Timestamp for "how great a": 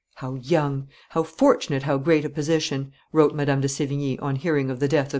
1.83-2.29